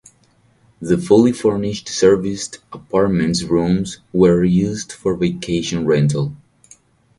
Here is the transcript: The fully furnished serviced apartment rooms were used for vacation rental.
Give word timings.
The 0.81 0.97
fully 0.97 1.31
furnished 1.31 1.87
serviced 1.87 2.57
apartment 2.73 3.39
rooms 3.43 3.99
were 4.11 4.43
used 4.43 4.91
for 4.91 5.13
vacation 5.15 5.85
rental. 5.85 6.35